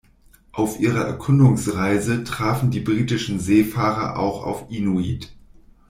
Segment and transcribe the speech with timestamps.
[0.51, 5.31] Auf ihrer Erkundungsreise trafen die britischen Seefahrer auch auf Inuit.